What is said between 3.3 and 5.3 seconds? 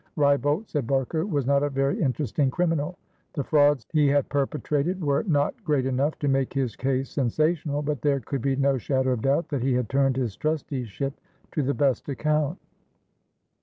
the frauds he had perpetrated were